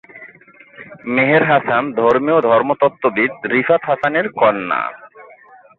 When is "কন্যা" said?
4.31-4.81